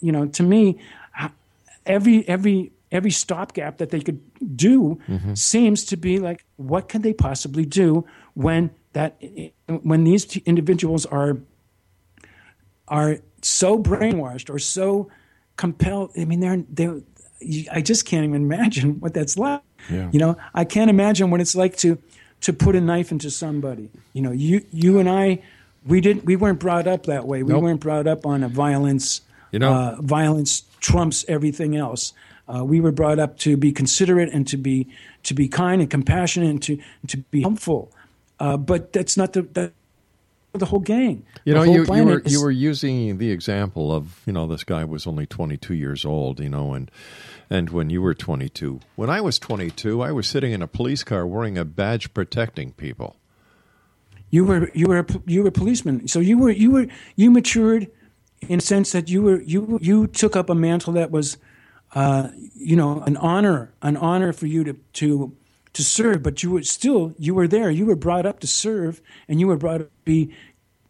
[0.00, 0.78] you know, to me,
[1.88, 4.20] every every every stopgap that they could
[4.56, 5.34] do Mm-hmm.
[5.34, 9.20] seems to be like, what can they possibly do when that
[9.82, 11.38] when these t- individuals are
[12.88, 15.10] are so brainwashed or so
[15.56, 16.12] compelled?
[16.18, 17.02] I mean, they're they.
[17.70, 19.62] I just can't even imagine what that's like.
[19.88, 20.08] Yeah.
[20.12, 21.98] You know, I can't imagine what it's like to
[22.40, 23.90] to put a knife into somebody.
[24.12, 25.42] You know, you you and I,
[25.86, 27.42] we didn't we weren't brought up that way.
[27.42, 27.62] We Nope.
[27.62, 29.20] weren't brought up on a violence.
[29.52, 32.12] You know- uh, violence trumps everything else.
[32.48, 34.88] Uh, we were brought up to be considerate and to be
[35.24, 36.78] to be kind and compassionate and to
[37.08, 37.92] to be helpful.
[38.40, 39.72] Uh, but that's not the, the
[40.54, 41.24] the whole gang.
[41.44, 44.64] You know, you, you were is- you were using the example of you know this
[44.64, 46.90] guy was only 22 years old, you know, and
[47.50, 51.02] and when you were 22, when I was 22, I was sitting in a police
[51.04, 53.16] car wearing a badge protecting people.
[54.30, 56.08] you were you were you were a policeman.
[56.08, 56.86] So you were you were
[57.16, 57.88] you matured
[58.48, 61.36] in a sense that you were you you took up a mantle that was,
[61.94, 65.36] uh, you know, an honor an honor for you to to
[65.74, 66.22] to serve.
[66.22, 67.70] But you were still you were there.
[67.70, 70.30] You were brought up to serve, and you were brought up to be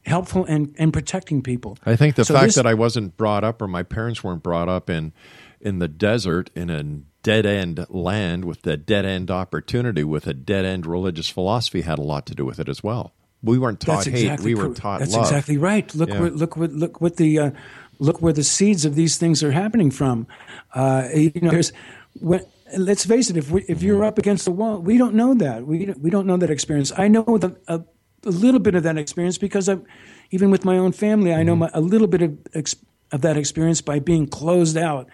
[0.07, 1.77] helpful and and protecting people.
[1.85, 4.43] I think the So fact this- that I wasn't brought up or my parents weren't
[4.43, 5.13] brought up in
[5.61, 6.83] in the desert in a
[7.23, 11.99] dead end land with a dead end opportunity with a dead end religious philosophy had
[11.99, 13.13] a lot to do with it as well.
[13.43, 15.23] We weren't taught hate; exactly we were taught That's love.
[15.27, 15.93] exactly right.
[15.95, 16.21] Look Yeah.
[16.21, 17.51] where look what look what the uh,
[17.99, 20.27] look where the seeds of these things are happening from.
[20.75, 21.73] Uh, you know, there's
[22.21, 22.41] when,
[22.77, 23.37] let's face it.
[23.37, 25.67] If we, if you're up against the wall, we don't know that.
[25.67, 26.93] We don't- we don't know that experience.
[26.97, 27.81] I know the, a,
[28.25, 29.85] a little bit of that experience because I'm
[30.31, 31.61] even with my own family, I know Mm-hmm.
[31.61, 32.77] my, a little bit of ex,
[33.13, 35.09] of that experience by being closed out,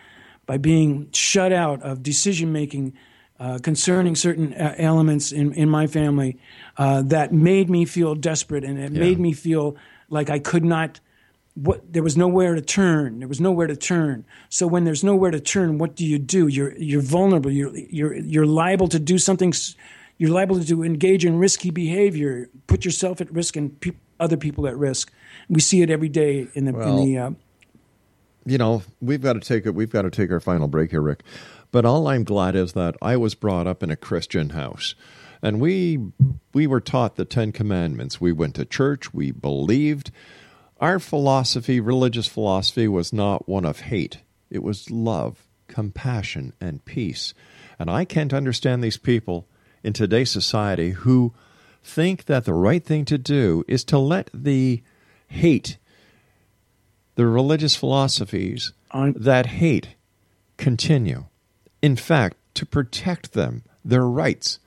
[0.47, 2.93] by being shut out of decision making
[3.39, 6.39] uh, concerning certain uh, elements in, in my family
[6.77, 9.77] uh, that made me feel desperate and it made me feel
[10.09, 11.01] like I could not.
[11.55, 13.21] What there was nowhere to turn.
[13.21, 14.25] There was nowhere to turn.
[14.49, 16.49] So when there's nowhere to turn, what do you do?
[16.49, 17.51] You're you're vulnerable.
[17.51, 19.53] You're you're you're liable to do something.
[20.19, 24.67] You're liable to engage in risky behavior, put yourself at risk and peop other people
[24.67, 25.13] at risk.
[25.49, 27.19] We see it every day in the Well, in the.
[27.19, 27.31] Uh,
[28.47, 29.75] you know, we've got to take it.
[29.75, 31.23] We've got to take our final break here, Rick.
[31.71, 34.95] But all I'm glad is that I was brought up in a Christian house,
[35.43, 35.99] and we
[36.53, 38.21] we were taught the Ten Commandments.
[38.21, 39.15] We went to church.
[39.15, 40.11] We believed.
[40.85, 44.19] Our philosophy, religious philosophy, was not one of hate.
[44.51, 47.33] It was love, compassion, and peace.
[47.79, 49.49] And I can't understand these people
[49.83, 51.33] in today's society who
[51.83, 54.83] think that the right thing to do is to let the
[55.29, 55.79] hate
[57.15, 59.95] the religious philosophies that hate
[60.59, 61.25] continue.
[61.81, 64.59] In fact, to protect them, their rights.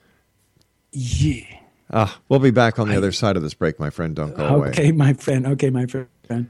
[0.91, 1.56] Yeah.
[1.91, 4.15] Ah, we'll be back on the other side of this break, my friend.
[4.15, 4.69] Don't go away.
[4.69, 5.47] Okay, my friend.
[5.47, 6.49] Okay, my friend.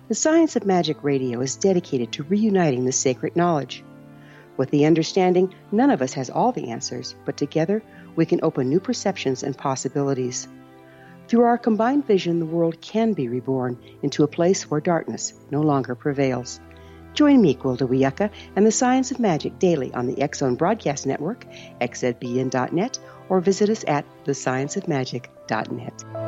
[0.09, 3.85] The Science of Magic Radio is dedicated to reuniting the sacred knowledge.
[4.57, 7.83] With the understanding, none of us has all the answers, but together
[8.17, 10.49] we can open new perceptions and possibilities.
[11.29, 15.61] Through our combined vision, the world can be reborn into a place where darkness no
[15.61, 16.59] longer prevails.
[17.13, 21.45] Join me, Gwilda Wiyaka, and the Science of Magic daily on the Zone Broadcast Network,
[21.81, 22.99] xzbn.net,
[23.29, 26.28] or visit us at thescienceofmagic.net.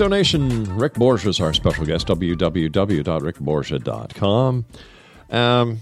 [0.00, 4.64] X Zone Nation, Rick Borgia is our special guest, www.rickborgia.com.
[5.28, 5.78] Um,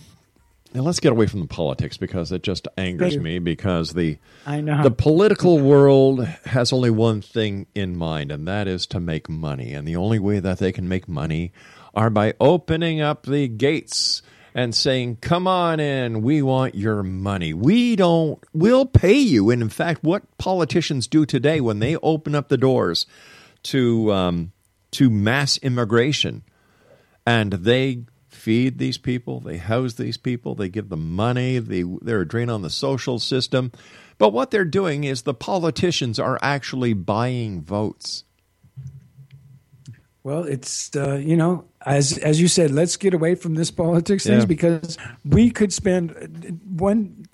[0.74, 4.60] and let's get away from the politics because it just angers me because the I
[4.60, 4.82] know.
[4.82, 9.72] the political world has only one thing in mind, and that is to make money.
[9.72, 11.52] And the only way that they can make money
[11.94, 17.54] are by opening up the gates and saying, "Come on in, we want your money.
[17.54, 18.42] We don't.
[18.52, 22.58] We'll pay you." And in fact, what politicians do today when they open up the
[22.58, 23.06] doors
[23.68, 24.52] to um,
[24.92, 26.42] to mass immigration,
[27.26, 32.22] and they feed these people, they house these people, they give them money, they, they're
[32.22, 33.72] a drain on the social system.
[34.16, 38.24] But what they're doing is the politicians are actually buying votes.
[40.28, 44.26] Well, it's uh, you know, as as you said, let's get away from this politics
[44.26, 46.10] things because we could spend
[46.68, 47.26] one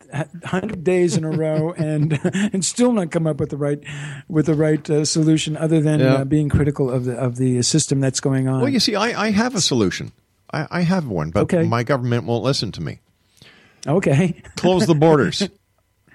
[0.45, 2.21] hundred days in a row and
[2.53, 3.81] and still not come up with the right
[4.29, 6.15] with the right uh, solution, other than Yeah.
[6.19, 8.61] uh, being critical of the of the system that's going on.
[8.61, 10.13] Well, you see, I, I have a solution.
[10.53, 11.65] I, I have one, but Okay.
[11.65, 13.01] my government won't listen to me.
[13.89, 15.49] okay, Close the borders.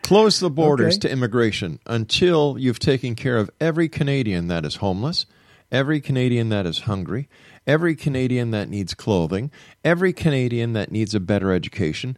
[0.01, 0.99] Close the borders Okay.
[1.09, 5.25] to immigration until you've taken care of every Canadian that is homeless,
[5.71, 7.29] every Canadian that is hungry,
[7.65, 9.51] every Canadian that needs clothing,
[9.83, 12.17] every Canadian that needs a better education.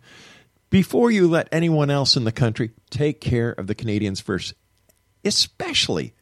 [0.70, 4.54] Before you let anyone else in the country take care of the Canadians first,
[5.26, 6.14] especially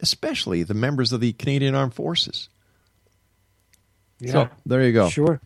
[0.00, 2.48] especially the members of the Canadian Armed Forces.
[4.24, 5.08] So, there you go.
[5.10, 5.40] Sure,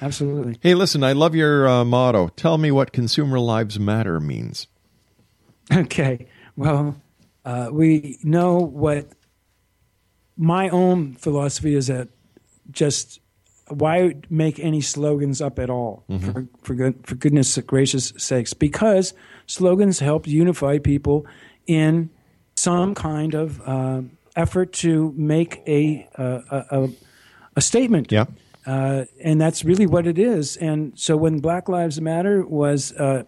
[0.00, 0.56] absolutely.
[0.60, 2.28] Hey, listen, I love your uh, motto.
[2.28, 4.66] Tell me what consumer lives matter means.
[5.72, 6.26] Okay.
[6.56, 6.94] Well,
[7.46, 9.08] uh, we know what
[10.36, 12.08] my own philosophy is that
[12.70, 13.20] just
[13.68, 16.32] why make any slogans up at all Mm-hmm.
[16.32, 19.14] for, for, good, for goodness gracious sakes because
[19.46, 21.26] slogans help unify people
[21.66, 22.10] in
[22.56, 24.02] some kind of uh,
[24.36, 26.88] effort to make a, uh, a, a,
[27.56, 28.26] a statement Yeah.
[28.66, 30.56] uh, and that's really what it is.
[30.58, 33.24] And so when Black Lives Matter was uh,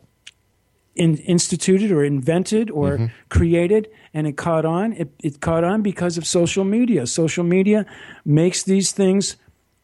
[0.96, 3.06] in, instituted or invented or Mm-hmm.
[3.28, 7.06] created, and it caught on, it, it caught on because of social media.
[7.06, 7.84] Social media
[8.24, 9.36] makes these things.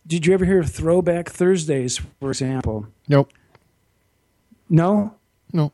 [0.07, 2.87] Did you ever hear of Throwback Thursdays, for example?
[3.09, 3.31] Nope.
[4.69, 5.15] No.
[5.53, 5.73] No.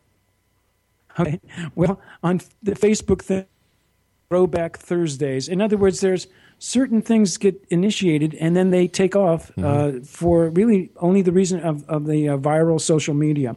[1.18, 1.41] Okay.
[1.74, 3.47] Well, on the Facebook thing,
[4.28, 5.49] Throwback Thursdays.
[5.49, 6.26] In other words, there's
[6.59, 11.61] certain things get initiated and then they take off uh, for really only the reason
[11.61, 13.57] of, of the uh, viral social media.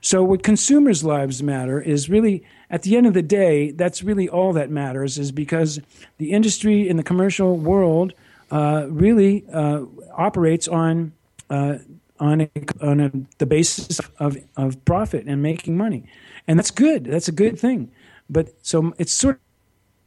[0.00, 4.28] So, what consumers' lives matter is really, at the end of the day, that's really
[4.28, 5.80] all that matters, is because
[6.18, 8.12] the industry in the commercial world
[8.50, 9.82] uh, really uh,
[10.16, 11.12] operates on
[11.50, 11.78] uh,
[12.20, 16.04] on a, on a, the basis of, of profit and making money,
[16.46, 17.04] and that's good.
[17.04, 17.90] That's a good thing.
[18.28, 19.40] But so it's sort of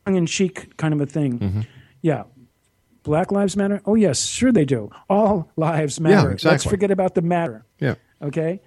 [0.05, 1.65] tongue in cheek kind of a thing.
[2.01, 2.23] Yeah.
[3.03, 3.81] Black lives matter?
[3.85, 4.91] Oh yes, sure they do.
[5.09, 6.27] All lives matter.
[6.29, 6.51] Yeah, exactly.
[6.51, 7.65] Let's forget about the matter.
[7.79, 7.95] Yeah.
[8.21, 8.61] Okay.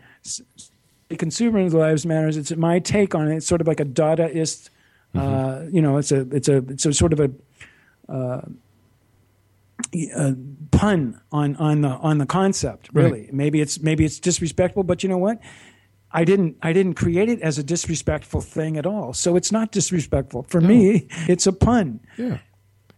[1.14, 2.36] The consumer lives matters.
[2.36, 3.36] It's my take on it.
[3.36, 4.70] It's sort of like a Dadaist.
[5.14, 7.30] Uh, you know, it's a it's a it's a sort of a,
[8.12, 8.40] uh,
[10.16, 10.34] a
[10.72, 12.90] pun on on the on the concept.
[12.92, 15.38] Really, maybe it's maybe it's disrespectful, but you know what?
[16.10, 19.12] I didn't I didn't create it as a disrespectful thing at all.
[19.12, 21.06] So it's not disrespectful for me.
[21.28, 22.00] It's a pun.
[22.16, 22.38] Yeah.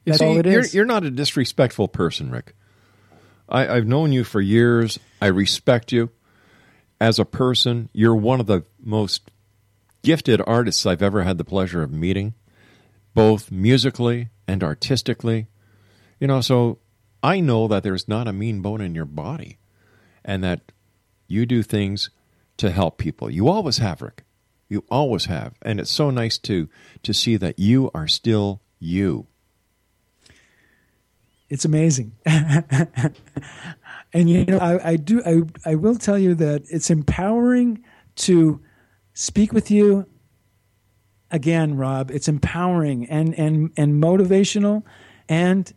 [0.07, 0.75] That's all it you're, is.
[0.75, 2.55] you're not a disrespectful person, Rick.
[3.47, 4.99] I, I've known you for years.
[5.21, 6.13] I respect you
[7.01, 7.89] as a person.
[7.93, 9.31] You're one of the most
[10.03, 12.35] gifted artists I've ever had the pleasure of meeting,
[13.15, 15.49] both musically and artistically.
[16.21, 16.79] You know, so
[17.23, 19.59] I know that there's not a mean bone in your body
[20.25, 20.73] and that
[21.27, 22.11] you do things
[22.59, 23.31] to help people.
[23.31, 24.25] You always have, Rick.
[24.69, 25.55] You always have.
[25.63, 26.69] And it's so nice to
[27.03, 29.27] to see that you are still you.
[31.49, 32.13] It's amazing.
[34.17, 37.85] and you know, I, I do I, I will tell you that it's empowering
[38.17, 38.61] to
[39.13, 40.07] speak with you
[41.31, 42.11] again, Rob.
[42.11, 44.85] It's empowering and and and motivational
[45.29, 45.73] and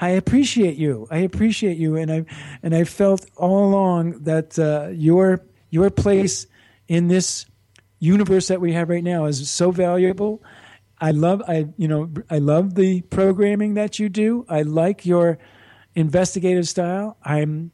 [0.00, 1.06] I appreciate you.
[1.10, 2.24] I appreciate you, and I
[2.62, 6.46] and I felt all along that uh, your your place
[6.88, 7.46] in this
[8.00, 10.42] universe that we have right now is so valuable.
[11.00, 14.46] I love I you know I love the programming that you do.
[14.48, 15.38] I like your
[15.94, 17.16] investigative style.
[17.24, 17.72] I'm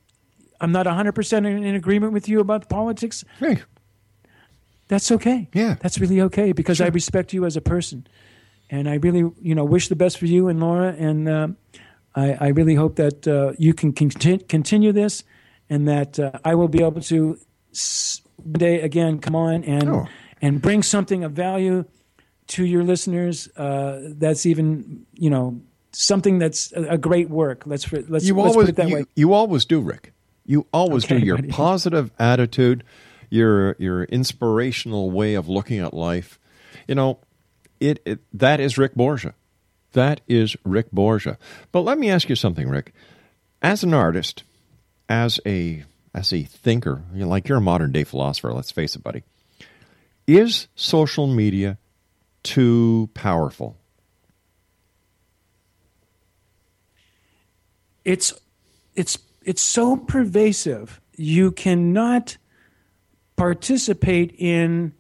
[0.61, 3.25] I'm not 100% in, in agreement with you about politics.
[3.39, 3.59] Hey.
[4.89, 5.49] That's okay.
[5.53, 5.75] Yeah.
[5.81, 8.07] That's really okay because I respect you as a person.
[8.71, 11.49] And I really, you know, wish the best for you and Laura and uh,
[12.14, 15.25] I, I really hope that uh, you can conti- continue this
[15.69, 17.39] and that uh, I will be able to
[17.73, 20.07] s- one day again come on and Oh.
[20.41, 21.85] and bring something of value
[22.49, 25.61] to your listeners uh, that's even you know
[25.97, 29.05] something that's a, great work let's let's, you let's always put it that you, way
[29.14, 30.12] you always do, Rick.
[30.44, 31.26] You always Okay, do.
[31.26, 31.49] Your buddy.
[31.49, 32.84] positive attitude,
[33.30, 36.38] your your inspirational way of looking at life.
[36.86, 37.18] You know,
[37.80, 39.34] it, it that is Rick Borgia.
[39.92, 41.38] That is Rick Borgia.
[41.72, 42.92] But let me ask you something, Rick.
[43.62, 44.44] As an artist,
[45.09, 45.84] as a
[46.14, 48.53] as a thinker, you know, like you're a modern day philosopher.
[48.53, 49.24] Let's face it, buddy.
[50.26, 51.78] Is social media
[52.42, 53.76] too powerful?
[58.07, 58.33] It's
[58.95, 61.01] it's it's so pervasive.
[61.17, 62.39] You cannot
[63.35, 64.95] participate in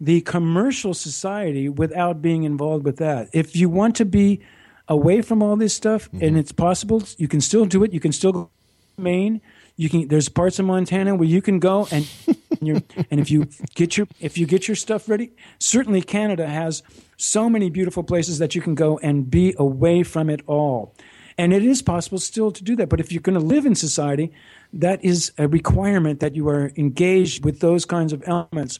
[0.00, 3.28] the commercial society without being involved with that.
[3.32, 4.40] If you want to be
[4.88, 6.24] away from all this stuff, mm-hmm.
[6.24, 7.92] and it's possible, you can still do it.
[7.92, 8.50] You can still go
[8.96, 9.40] to Maine.
[9.76, 10.06] You can.
[10.08, 12.08] There's parts of Montana where you can go and
[12.60, 16.84] and, and if you get your if you get your stuff ready, certainly Canada has
[17.16, 20.94] so many beautiful places that you can go and be away from it all.
[21.38, 22.88] And it is possible still to do that.
[22.88, 24.32] But if you're going to live in society,
[24.72, 28.78] that is a requirement that you are engaged with those kinds of elements.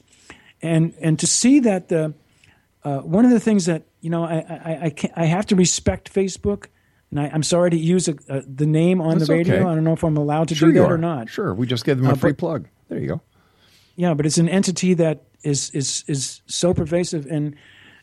[0.61, 2.13] And and to see that the
[2.83, 6.13] uh, one of the things that you know I I I, I have to respect
[6.13, 6.67] Facebook.
[7.11, 9.55] And I, am sorry to use a, a, the name on That's the radio.
[9.55, 9.63] Okay.
[9.63, 11.29] I don't know if I'm allowed to sure do that or not.
[11.29, 12.67] Sure, we just gave them a Uh, free but- plug.
[12.89, 13.21] There you go.
[13.95, 17.55] Yeah, but it's an entity that is is is so pervasive and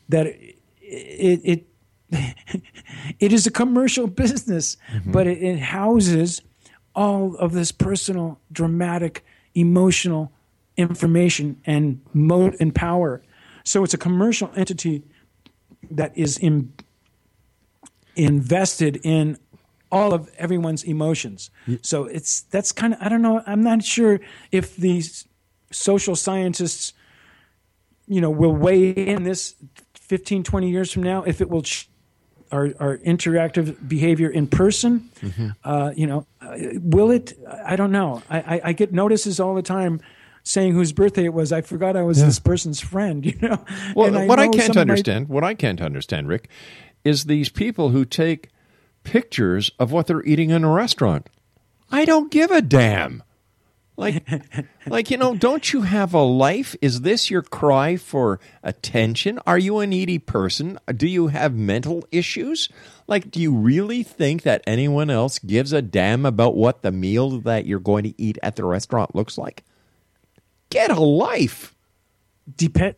[0.08, 1.66] that it it it,
[3.20, 5.12] it is a commercial business, mm-hmm.
[5.12, 6.42] but it, it houses
[6.94, 10.32] all of this personal, dramatic, emotional
[10.76, 13.22] information and mode and power.
[13.64, 15.02] So it's a commercial entity
[15.90, 16.72] that is in,
[18.16, 19.38] invested in
[19.92, 21.50] all of everyone's emotions.
[21.82, 23.42] So it's that's kind of I don't know.
[23.46, 24.20] I'm not sure
[24.52, 25.26] if these
[25.72, 26.92] social scientists,
[28.06, 29.56] you know, will weigh in this
[29.94, 31.62] 15, 20 years from now if it will.
[31.62, 31.89] Ch-
[32.52, 35.08] our, our interactive behavior in person,
[35.64, 37.32] uh, you know, uh, will it?
[37.64, 38.22] I don't know.
[38.30, 40.00] I, I, I get notices all the time
[40.42, 41.52] saying whose birthday it was.
[41.52, 42.26] I forgot I was Yeah.
[42.26, 43.24] this person's friend.
[43.30, 46.48] You know, Well, And what I can't of my- understand, what I can't understand, Rick,
[47.04, 48.48] is these people who take
[49.04, 51.28] pictures of what they're eating in a restaurant.
[51.90, 53.22] I don't give a damn.
[54.00, 54.24] Like,
[54.86, 56.74] like you know, don't you have a life?
[56.80, 59.38] Is this your cry for attention?
[59.46, 60.78] Are you a needy person?
[60.96, 62.70] Do you have mental issues?
[63.06, 67.40] Like, do you really think that anyone else gives a damn about what the meal
[67.40, 69.64] that you're going to eat at the restaurant looks like?
[70.70, 71.74] Get a life.
[72.56, 72.94] Depend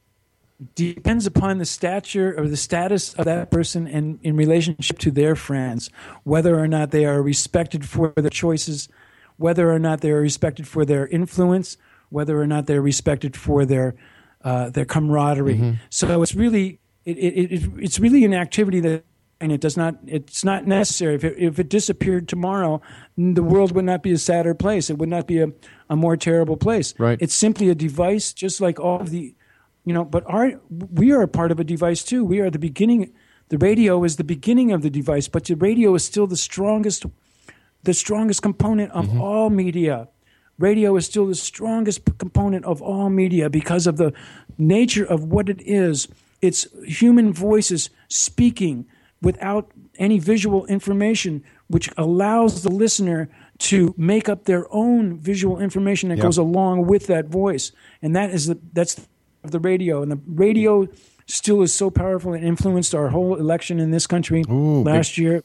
[0.76, 5.34] depends upon the stature or the status of that person and in relationship to their
[5.34, 5.90] friends,
[6.22, 8.88] whether or not they are respected for their choices,
[9.36, 11.76] whether or not they are respected for their influence,
[12.10, 13.94] whether or not they're respected for their
[14.44, 15.78] uh, their camaraderie.
[15.90, 19.04] So it's really it, it, it, it's really an activity that
[19.42, 21.16] and it does not it's not necessary.
[21.16, 22.80] If it, if it disappeared tomorrow
[23.18, 24.88] the world would not be a sadder place.
[24.88, 25.48] It would not be a,
[25.90, 26.94] a more terrible place.
[26.98, 27.18] Right.
[27.20, 29.34] it's simply a device just like all of the
[29.84, 32.24] you know but our we are a part of a device too.
[32.24, 33.12] We are the beginning
[33.48, 37.04] the radio is the beginning of the device but the radio is still the strongest
[37.82, 39.20] the strongest component of mm-hmm.
[39.20, 40.08] all media.
[40.58, 44.12] Radio is still the strongest component of all media because of the
[44.58, 46.08] nature of what it is.
[46.40, 48.86] It's human voices speaking
[49.20, 53.28] without any visual information which allows the listener
[53.58, 56.22] to make up their own visual information that Yeah.
[56.24, 57.72] goes along with that voice.
[58.02, 59.06] And that is the that's
[59.42, 60.02] the radio.
[60.02, 60.88] And the radio
[61.26, 65.42] still is so powerful and influenced our whole election in this country last year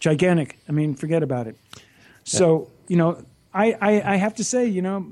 [0.00, 0.58] gigantic.
[0.68, 1.56] I mean forget about it.
[2.24, 5.06] So you know I, I i have to say you know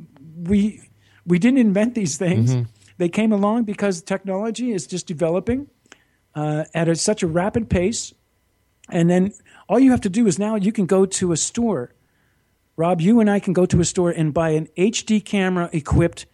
[0.45, 0.80] we
[1.26, 2.55] we didn't invent these things.
[2.55, 2.70] Mm-hmm.
[2.97, 5.68] they came along because technology is just developing
[6.34, 8.14] uh, at a, such a rapid pace.
[8.91, 9.34] And then
[9.68, 11.93] all you have to do is now you can go to a store.
[12.76, 16.26] Rob you and i can go to a store and buy an hd camera equipped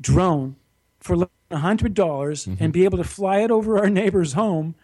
[0.00, 0.56] drone
[0.98, 4.74] for less than $100 and be able to fly it over our neighbor's home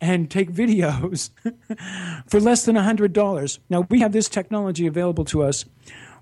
[0.00, 1.30] and take videos
[2.28, 3.58] for less than $100.
[3.68, 5.64] Now, we have this technology available to us.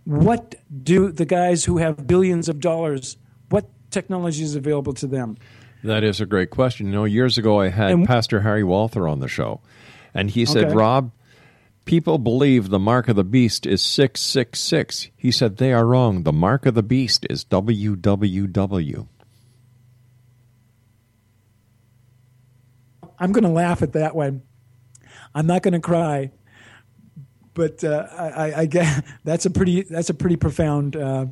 [0.05, 3.17] What do the guys who have billions of dollars,
[3.49, 5.37] what technology is available to them?
[5.85, 6.87] That is a great question.
[6.87, 9.61] You know, years ago I had And- Pastor Harry Walther on the show,
[10.15, 10.75] and he said, Okay.
[10.75, 11.13] Rob,
[11.85, 15.09] people believe the mark of the beast is 666.
[15.17, 16.23] He said they are wrong.
[16.23, 19.07] The mark of the beast is WWW.
[23.19, 24.43] I'm going to laugh at that one.
[25.35, 26.31] I'm not going to cry,
[27.55, 31.27] but uh, I, I, I get that's a pretty that's a pretty profound uh,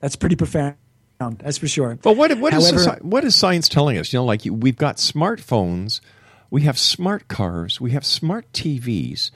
[0.00, 0.76] that's pretty profound.
[1.18, 1.98] That's for sure.
[2.02, 4.12] But what what is However- soci- what is science telling us?
[4.12, 6.00] You know, like we've got smartphones,
[6.50, 9.30] we have smart cars, we have smart TVs,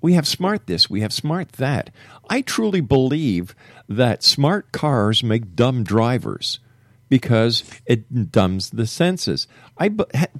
[0.00, 1.90] we have smart this, we have smart that.
[2.30, 3.54] I truly believe
[3.88, 6.60] that smart cars make dumb drivers
[7.08, 9.46] because it dumbs the senses.
[9.78, 9.90] I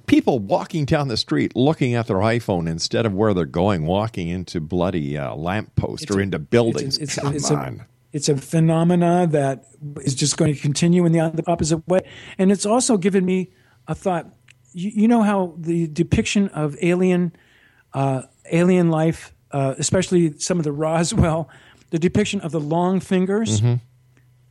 [0.07, 4.29] people walking down the street looking at their iPhone instead of where they're going, walking
[4.29, 6.99] into bloody uh, lamppost or a- into buildings.
[6.99, 7.81] It's, it's, Come it's on.
[7.81, 9.67] A, it's a phenomena that
[10.03, 12.01] is just going to continue in the opposite way,
[12.39, 13.51] and it's also given me
[13.87, 14.27] a thought.
[14.73, 17.33] You, you know how the depiction of alien,
[17.95, 21.49] uh, alien life, uh, especially some of the Roswell
[21.91, 23.75] the depiction of the long fingers hmm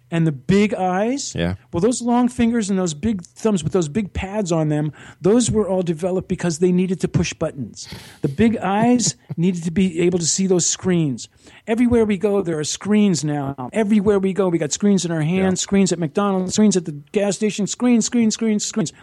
[0.10, 1.36] and the big eyes.
[1.36, 1.55] Yeah.
[1.72, 5.51] Well, those long fingers and those big thumbs with those big pads on them, those
[5.51, 7.88] were all developed because they needed to push buttons.
[8.22, 11.28] The big eyes needed to be able to see those screens.
[11.68, 13.70] Everywhere we go, there are screens now.
[13.74, 16.93] Everywhere we go, we got screens in our hands, screens at McDonald's, screens at the
[17.12, 18.93] gas station, screens, screens, screens, screens.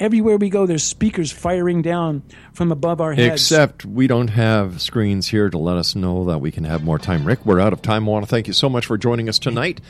[0.00, 3.42] Everywhere we go, there's speakers firing down from above our heads.
[3.42, 6.98] Except we don't have screens here to let us know that we can have more
[6.98, 7.24] time.
[7.24, 8.08] Rick, we're out of time.
[8.08, 9.80] I want to thank you so much for joining us tonight.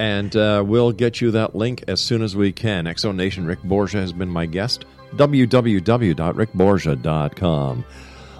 [0.00, 2.86] And uh, we'll get you that link as soon as we can.
[2.86, 4.86] X Zone Nation, Rick Borgia has been my guest.
[5.16, 7.84] www.rickborgia.com.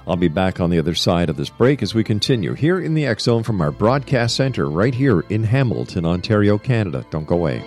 [0.06, 2.94] I'll be back on the other side of this break as we continue here in
[2.94, 7.04] the Zone from our broadcast center right here in Hamilton, Ontario, Canada.
[7.10, 7.62] Don't go away.